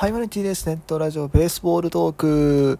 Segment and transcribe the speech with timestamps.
[0.00, 0.66] はい、マルティです。
[0.66, 2.78] ネットラジオベースボールトーク。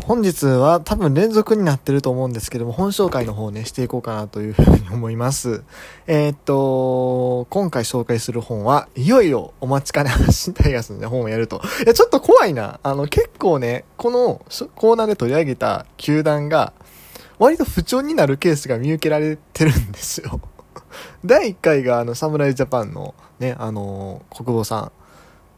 [0.00, 5.62] 本日は多分連続になってると思うんですけども、本紹介の方ね、していこうかなというふうに思います。
[6.06, 11.60] えー、っと、今回紹介する本は、いよいよお待ちかね、発信タイガースの、ね、本をやると。
[11.84, 12.80] いや、ちょっと怖いな。
[12.82, 14.40] あの、結構ね、この
[14.74, 16.72] コーナーで取り上げた球団が、
[17.38, 20.40] 割と不調になるケースが見受けられてるんですよ。
[21.26, 24.92] 第1回があの、侍ジャパンのね、あの、国防さん、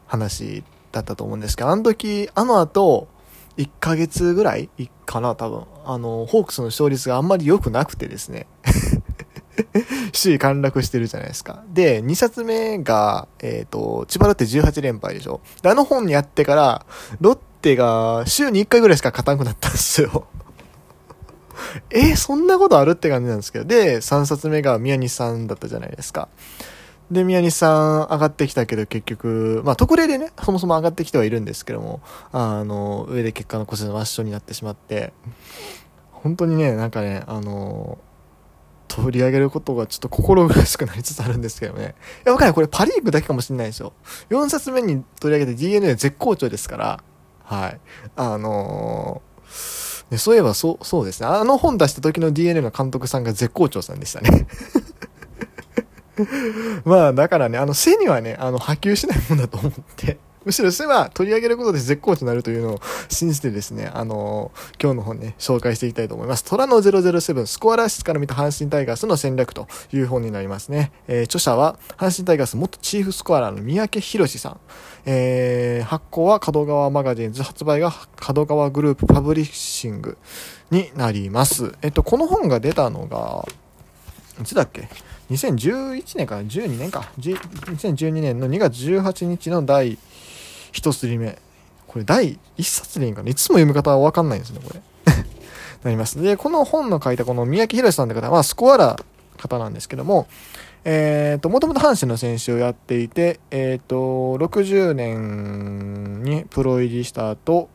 [0.05, 3.07] 話だったと思うんですけど、あの時、あの後、
[3.57, 4.69] 1ヶ月ぐらい
[5.05, 5.63] かな、多分。
[5.85, 8.47] あの、ホークスの勝率があんまり良くなくてですね。
[10.13, 11.63] 首位陥落してるじゃないですか。
[11.73, 15.41] で、2冊目が、えっ、ー、と、千葉ロッテ18連敗でしょ。
[15.61, 16.85] で、あの本にやってから、
[17.21, 20.27] ロッテが週に1回ぐらいしか勝たなくなったんですよ。
[21.89, 23.65] えー、そんなことあるって感じなんですけど。
[23.65, 26.27] で、3冊目が宮西さんだったじゃないですか。
[27.11, 35.13] で、宮西さん上がってきたけど結局、まあ特例でね、そもそも上がってきてはいるんですけども、あの、上で結果の個性の圧勝になってしまって、
[36.11, 37.99] 本当にね、なんかね、あの、
[38.87, 41.95] 取り上げることがちょっと心苦しくなりつつあるんですけどね。
[42.25, 42.53] いや、わかんない。
[42.53, 43.93] これパリーグだけかもしれないですよ。
[44.29, 47.03] 4冊目に取り上げて DNA 絶好調ですから、
[47.43, 47.79] はい。
[48.15, 51.27] あのー、ね、そういえばそう、そうですね。
[51.27, 54.47] あの本出した時の DNA の監督さんが絶好調さんでしたね。
[56.85, 66.43] まあ、だからね、あの、背にはね、あの、波及しないもんだと思って、 むしろ背は取り上げることで絶好調になるというのを信じてですね、あのー、今日の本ね、紹介していきたいと思います。
[66.43, 70.91] 虎の007、スコアラー室から見た阪神タイガースの戦略という本になりますね。
[71.07, 74.59] えー、著者は、阪神タイガース元チーフスコアラーの三宅博さん。
[75.07, 80.17] えー、発行は角川マガジンズ、発売が角川グループパブリッシング
[80.69, 81.73] になります。
[81.81, 83.47] えっと、この本が出たのが、
[84.41, 84.89] いつだっけ
[85.29, 87.11] ？2011年かな？12年か。
[87.19, 89.97] 2012年の2月18日の第
[90.73, 91.39] 1釣り目
[91.87, 93.29] これ第1冊でいいかな？
[93.29, 94.81] いつも読み方は分かんないんですねこれ。
[95.83, 96.21] なります。
[96.21, 100.27] でこの本の書いたこの三宅宏さんって方はスコアラー方なんですけども
[100.83, 103.95] えっ、ー、ともともと阪神の選手をやっていてえっ、ー、と
[104.45, 107.69] 60年にプロ入りした後、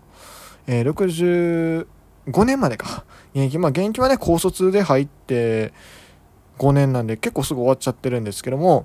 [0.66, 1.86] えー、
[2.30, 3.04] 65年までか。
[3.34, 5.72] 現役まあ現役はね高卒で入って
[6.60, 8.84] 5年なんで結構すぐ終わっちゃってるんですけども、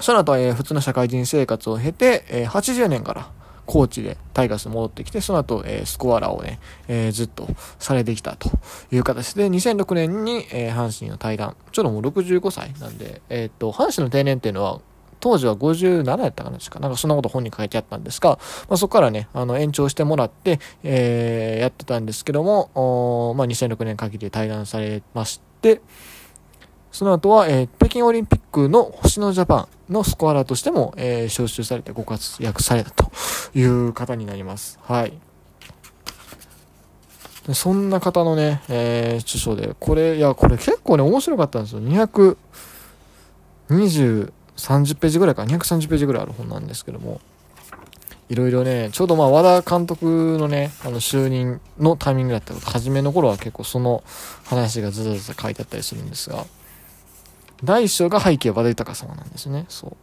[0.00, 3.30] その後は、えー、普通の社会人生活を経て、えー、80年から
[3.66, 7.48] コーチでタイガース戻ってきて、その後、えー、スコアラーをね、えー、ずっと
[7.80, 8.50] されてきたと
[8.92, 14.80] いう形で、2006年に、えー、阪神の対談、ちょうどもう65歳なんで、えっ、と、阪神の定年っていうのは、
[15.20, 16.80] 当時は57やったかなですか。
[16.80, 18.30] なんかそんなこと本に書いてあったんですが、
[18.68, 22.70] まあ、そこからね、あの、延長してもらって、えー、やってたんですけども、
[23.30, 25.80] おまあ、2006年限りで対談されまして、
[26.92, 33.10] その後は、えー、北京オリンピックの星野ジャパンのスコアラーとしても、えー、招集されてご活躍されたと
[33.54, 34.78] いう方になります。
[34.82, 35.12] はい。
[37.54, 41.80] そんな方のね、えー、著書で、これ、いや、これ結構ね、面白かったんですよ。
[41.80, 42.36] 220、
[44.56, 47.20] 30ページぐらいか、230ページぐらいある本なんですけども、
[48.28, 54.04] いろいろね、ちょうどまあ和田監督のね、あの就任のタイミングだった、初めの頃は結構その
[54.44, 56.46] 話がずらずら書いてあったりするんですが、
[57.64, 59.66] 第一章が背景和田豊様なんですね。
[59.68, 59.96] そ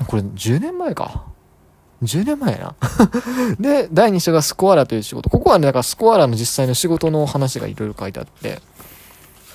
[0.00, 0.04] う。
[0.06, 1.26] これ10年前か。
[2.02, 2.74] 10年前やな。
[3.58, 5.30] で、第2章がスコアラという仕事。
[5.30, 8.60] ここはね、だからスコアラの実際の仕事の話がいろいろ書いてあって、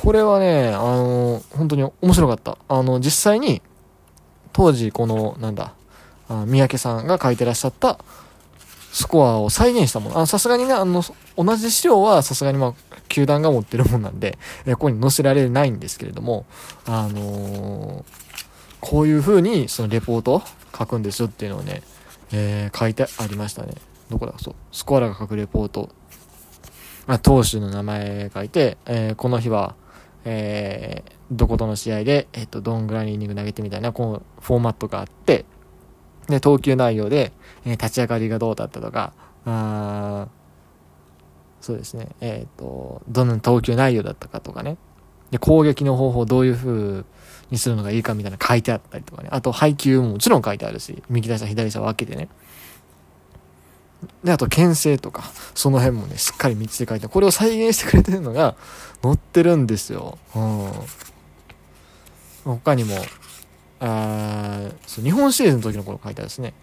[0.01, 2.57] これはね、あの、本当に面白かった。
[2.67, 3.61] あの、実際に、
[4.53, 5.73] 当時この、なんだ、
[6.27, 7.99] あ三宅さんが書いてらっしゃった
[8.91, 10.25] スコアを再現したもの。
[10.25, 11.03] さすがにね、あの、
[11.37, 12.73] 同じ資料はさすがにまあ、
[13.11, 16.45] 球団が持ってるもんなんで、えここに載せられないんですけれども、
[16.85, 18.03] あのー、
[18.79, 20.41] こういう風にそのレポート
[20.77, 21.83] 書くんですよっていうのをね、
[22.31, 23.73] えー、書いてありましたね。
[24.09, 24.33] どこだ？
[24.39, 24.55] そう。
[24.71, 25.89] スコアラが書くレポート。
[27.07, 29.75] あ、投手の名前書いて、えー、この日は、
[30.23, 35.45] えー、どことの試合で、えっ、と、どんぐらいのイニング投げてみたいな、このフォーマットがあって、
[36.27, 37.33] で、投球内容で、
[37.65, 39.13] えー、立ち上がりがどうだったとか、
[39.45, 40.27] あ
[41.61, 44.77] そうですね、えっ、ー、と、どの投球内容だったかとかね、
[45.29, 47.05] で、攻撃の方法どういう風
[47.51, 52.27] にするのがいいかみたいな書いてあったりとかね、あと配球ももちろん書いてあるし、右打者左者分けてね、
[54.23, 55.23] で、あと、牽制とか、
[55.53, 58.55] その辺もね、しっかり道で書いて、これを再現してくれてるのが
[59.03, 60.17] 載ってるんですよ。
[60.35, 60.71] うん。
[62.43, 62.95] 他にも、
[63.79, 66.53] あそう日本シリーズの時の頃書いてあるですね。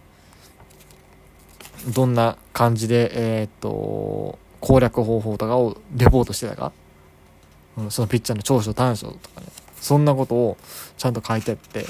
[1.94, 3.10] どんな感じで、
[3.40, 6.72] えー、っと、攻略方法とかをレポートしてたか、
[7.76, 9.46] うん、そのピッチャーの長所短所とかね、
[9.81, 10.56] そんなことを
[10.96, 11.87] ちゃんと書いてあって、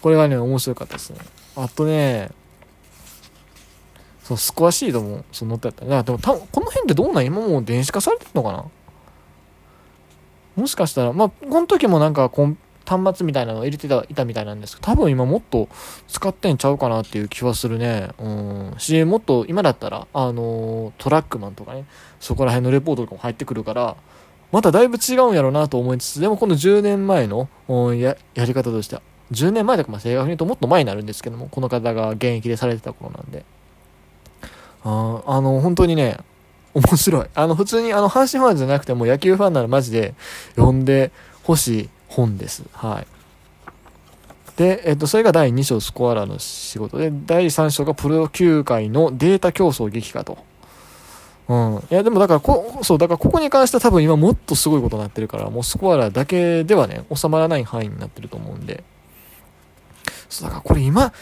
[0.00, 1.20] これがね、面白かったですね。
[1.56, 2.30] あとね、
[4.22, 8.66] そうスコアシードもそう載ってあったねでも多分この辺ってどうなん今もう電子化されてるのかな？
[10.54, 12.58] もしかしたらまあこの時もなんかコン
[12.88, 15.68] 端末みたいなのを入れてたいたみたいなんですけど多分今もっと
[16.08, 18.10] 使ってんちゃうかなっていう気はするね。
[18.18, 18.74] うん。
[18.78, 21.84] しもっと今だったらあのトラックマンとかね
[22.18, 23.96] そこら辺のレポートとかも入ってくるから
[24.50, 27.48] まただいぶ違うんやろうなと思いつつでもこの10年前の
[27.94, 29.02] ややり方としては
[29.32, 33.44] 10年前とかまあ正確に言うともっと前になるんですけどもこの方が現役でされてた頃なんで。
[34.84, 36.18] ああの本当にね
[36.74, 37.26] 面白い。
[37.34, 40.14] あの普通にあの阪神ファンじゃなくても野球ファンならマジで
[40.54, 41.10] 読んで
[41.42, 41.88] ほしい。
[42.08, 42.64] 本です。
[42.72, 43.06] はい。
[44.56, 50.38] で、えっと、それが第2章スコアラーの仕事で、第3章がプロ球界のデータ競争激化と。
[51.48, 51.76] うん。
[51.90, 58.82] いや、でもだからこ、そう、だからここに関しては多分今もっとすごいことになってるから、もうスコアラーだけではね、収まらない範囲になってると思うんで。
[60.28, 61.12] そう、だからこれ今、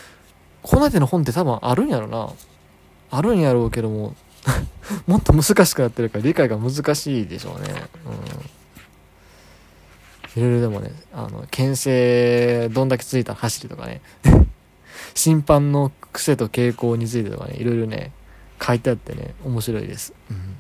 [0.62, 2.30] この手の本って多分あるんやろな。
[3.10, 4.14] あるんやろうけども、
[5.06, 7.68] もっと難しくなってるから理解が難しいでしょうね。
[8.06, 8.55] うん。
[10.36, 14.02] いろいろでもね、あの、牽制どんだけついた走りとかね、
[15.14, 18.12] 審判の癖と傾向についてとかね、いろいろね、
[18.62, 20.12] 書いてあってね、面白いです。
[20.30, 20.56] うん、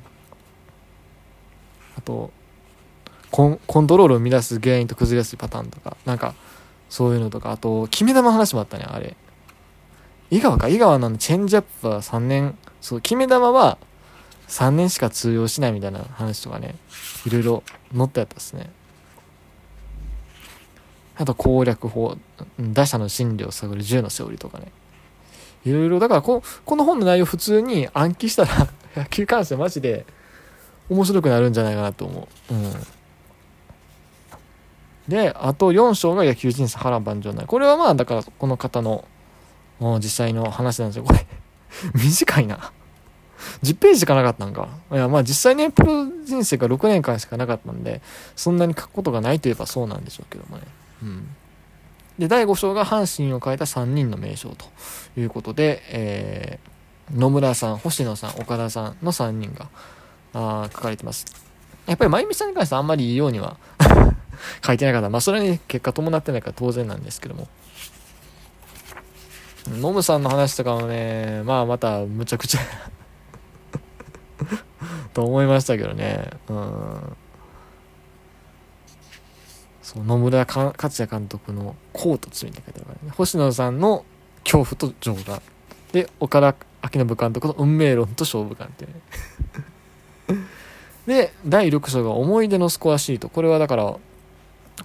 [1.98, 2.30] あと
[3.30, 6.34] コン、コントロールを乱す原因と崩れやすいパターンとか、なんか、
[6.88, 9.14] そういうのとか、あと、決め球の話もあったね、あれ。
[10.30, 13.78] 井川か、井川なのチェンジアップは3年、そう、決め球は
[14.48, 16.76] 3年しか通用しないみたいな話とかね、
[17.26, 17.62] いろいろ
[17.94, 18.70] 載ってあったですね。
[21.16, 22.16] あと攻略法、
[22.60, 24.70] 打者の心理を探る銃の勝利とかね。
[25.64, 30.06] いろいろ、だからこ、この本の内容普通に暗記したら野球関してマジで
[30.88, 32.54] 面白くなるんじゃないかなと思う。
[32.54, 32.72] うん。
[35.08, 37.46] で、あと4章が野球人生波乱万丈ない。
[37.46, 39.04] これはまあ、だからこの方の
[39.98, 41.04] 実際の話なんですよ。
[41.04, 41.26] これ
[41.94, 42.72] 短いな。
[43.62, 44.68] 10ページしかなかったんか。
[44.92, 48.00] いや、まあ実際ね、プロ人生が6年間しかなかったんで、
[48.34, 50.64] そんなに書くことがないといえばそうなんでしょうけどもね。
[51.02, 51.28] うん。
[52.18, 54.66] で、第5章が阪神を変えた3人の名称と
[55.20, 59.68] いうことで、えー、野村さん、星野さん、岡田さんの3人が、
[60.32, 61.26] あ書かれてます。
[61.86, 63.56] やっぱり、まゆみさんに関してはあんまりいいようには
[64.64, 65.10] 書いてなかった。
[65.10, 67.48] まあ、それに結果伴ってないから当然なんですけども。
[69.68, 72.60] ノムさんの話とかもね、まあ、また、むちゃくちゃ
[75.12, 76.30] と思いましたけどね。
[76.48, 77.16] うん。
[79.96, 83.14] そう野村克也監督の「コート罪」って書いてあるからね。
[83.16, 84.04] 星野さんの
[84.44, 85.40] 「恐怖と情が」
[85.92, 88.90] で岡田彰信監督の「運命論と勝負感」っていう
[90.34, 90.44] ね。
[91.06, 93.96] で第6章が「思い出のスコアシート」これはだから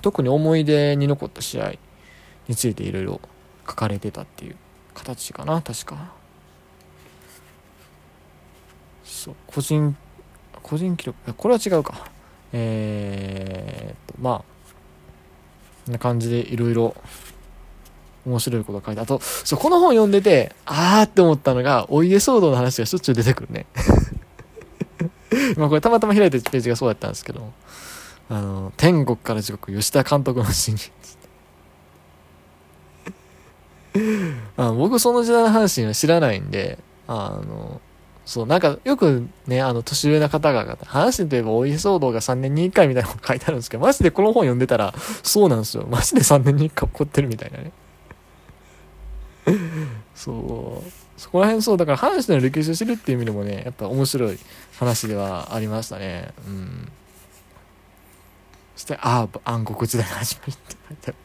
[0.01, 1.73] 特に思い出に残った試合
[2.47, 3.19] についていろいろ
[3.67, 4.55] 書かれてたっていう
[4.93, 6.13] 形かな確か。
[9.03, 9.95] そう個人
[10.63, 11.33] 個人記録。
[11.33, 12.09] これは違うか。
[12.53, 14.50] えー、っとまあ
[15.91, 16.95] な感じでいろいろ
[18.25, 23.65] 面白いこと書いてあと、そう、この本読んでて、あーって思ったのが、お家騒動の話がしょっちゅう出てくるね。
[25.57, 27.51] まあこれたまたま開いてるページがそうだったんですけど、
[28.29, 30.91] あの、天国から地獄、吉田監督の真実。
[34.57, 36.77] あ僕その時代の話は知らないんで、
[37.07, 37.81] あの、
[38.31, 45.85] そう、なんか、よくね、あの、年上の方が、阪神といえばお家騒動が3年に1回みたいなの書いてあるんですけど、マジでこの本読んでたら、そうなんですよ。
[45.89, 47.71] マジで3年に1回起こってるみたいなね。
[50.15, 50.91] そう。
[51.17, 54.39] そこら辺そう、だから阪神の歴史を知るっていう意味でもね、やっぱ面白い
[54.79, 56.33] 話ではありましたね。
[56.47, 56.89] うん。
[58.77, 61.15] そして、ああ、暗黒時代の始まりって書いてあっ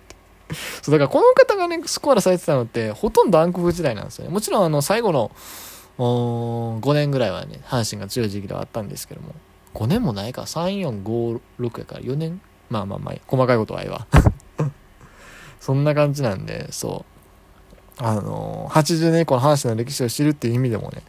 [0.48, 0.56] て。
[0.82, 4.32] そう、だからこの方がね、スコアラされてたのって、ほとんど暗黒時代なんですよね。
[4.32, 5.30] もちろん、あの、最後の、
[5.98, 9.34] 5年ぐらいはね、阪神が強い時期ではあったんですけども、
[9.74, 14.06] 5年もないか、3、4、5、6やから4年まあまあまあ、細かいことはええわ。
[15.60, 17.04] そんな感じなんで、そ
[17.98, 18.02] う。
[18.02, 21.02] あのー、80年以降の阪神の歴史を知るっていう意味でもね、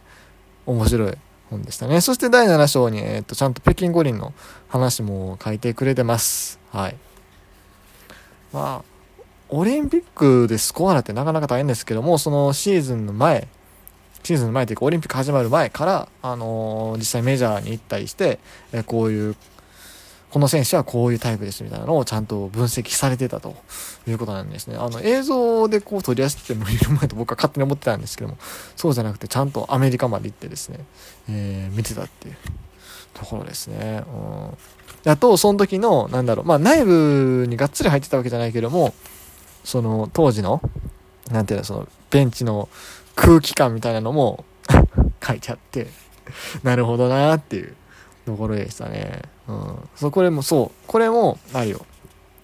[0.66, 1.18] 面白い
[1.50, 2.00] 本でしたね。
[2.00, 4.32] そして第7章に、えっ、と、ちゃんと北京五輪の
[4.68, 6.58] 話も書いてくれてます。
[6.70, 6.96] はい。
[8.52, 13.48] まあ、オリンピックでスコアラってなかなか大変ですけども、そのシーズンの前、
[14.28, 18.38] シーズンの前というかオリンピック始まる前から、あのー、実際メジャーに行ったりして、
[18.74, 19.34] えこういう、
[20.28, 23.56] この選手はこういうタイプですみたいなのをちゃんと分析されてたと
[24.06, 24.76] いうことなんですね。
[24.76, 28.36] あの映像でこう取り出してもいる前と僕は勝手に思ってたんですけども、
[28.76, 30.80] そうじゃなくてちゃんとアメリカまで行ってですね、
[31.30, 32.36] えー、見てたっていう
[33.14, 34.02] ところですね。
[35.06, 35.10] うん。
[35.10, 38.92] あと、その時の、なんだろう、まあ内部にがっつり入ってたわけじゃないけども、
[39.64, 40.60] その当時の、
[41.30, 42.68] なんていうの、そのベンチの
[43.18, 44.44] 空気感みたいなのも
[45.22, 45.88] 書いてあって、
[46.62, 47.74] なるほどなっていう
[48.24, 49.22] ところでしたね。
[49.48, 49.88] うん。
[49.96, 51.84] そう、これもそう、これも、あるよ。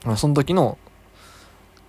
[0.04, 0.76] まあ、その時の、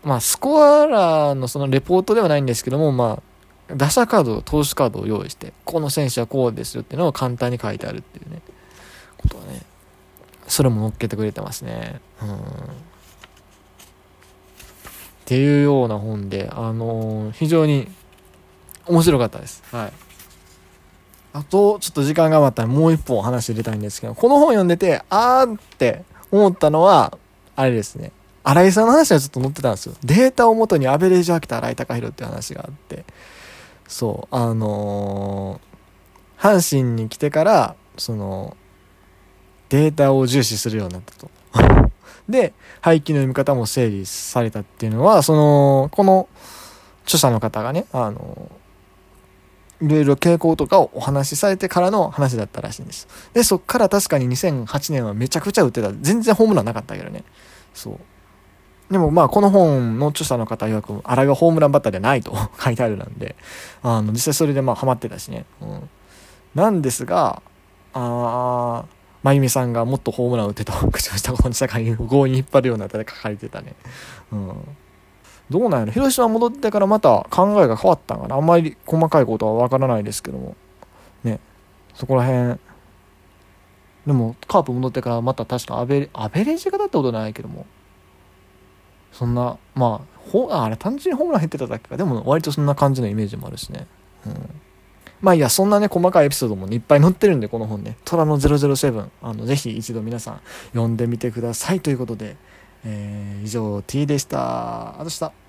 [0.04, 3.22] まあ、スコアラーのそのレポートではないんですけども、ま
[3.70, 8.42] あ、打者カード、投手カードを用意して、この選手はこうですよっていうのを簡単に書いてあるっていうね、
[9.18, 9.63] ことはね、
[10.48, 12.01] それも載っけてくれてますね。
[12.22, 12.36] うん。
[12.36, 12.39] っ
[15.25, 17.88] ていうような本で、あのー、非常に
[18.88, 19.63] 面白かったです。
[19.72, 19.94] はい。
[21.34, 27.18] あと、ちょっと時間が余ったらもう一本話入れたいんですけど、この本読んでて、あーって思ったのは、
[27.56, 28.12] あれですね。
[28.44, 29.96] 新井さんの話はちょっと載ってたんですよ。
[30.04, 33.04] データをもとにアベレージを開けた新井貴弘っていう話があって、
[33.88, 38.56] そう、あのー、阪神に来てから、その、
[39.70, 41.30] データを重視するようになったと。
[42.30, 46.27] で、廃棄の読み方も整理されたっていうのは、その、この
[47.04, 48.50] 著者の方がね、あの、
[49.82, 53.08] いろいろ傾向とかをお話しされてからの話だったらしいんです。
[53.34, 55.91] で、そっから確かに2008年はめちゃくちゃ打ってた。
[56.01, 57.24] 全然ホームランなかったけどね。
[57.74, 58.00] そう。
[58.91, 63.36] でもまあこの本の著者の方曰く、あれがホームランバッターではないと 書いてあるなんで、
[63.84, 65.46] あの、実際それでまあハマってたしね。
[65.62, 65.89] うん。
[66.53, 67.41] なんですが、
[67.94, 73.74] あーまゆみさんがもっとホームラン打てと 口をしたこの社会に強引に引っ張るような歌で書かれてたね。
[74.32, 74.77] うん。
[75.50, 80.56] どうなんやろ広島戻ってからまた考えが変わったんかなあんまり細かいことはわからないですけども。
[81.24, 81.40] ね。
[81.94, 82.60] そこら辺。
[84.08, 87.66] でも、カープ戻ってからまた確かアベレ、アベレージがだったことないけども。
[89.12, 91.98] そんな、まあ、ほあれ単純にホームラン減ってただけか。
[91.98, 93.88] でも割とそんな感じのイメージもあるしね。
[94.25, 94.62] うん。
[95.22, 97.98] まあいや、そんなね、細かいエピソードも、ね、いっぱい載ってるんで、この本ね。
[98.04, 99.10] 虎の007。
[99.22, 100.42] あの、ぜひ一度皆さん
[100.74, 101.80] 読んでみてください。
[101.80, 102.36] ということで、
[102.86, 105.00] えー、以上 T でした。
[105.00, 105.45] あとした。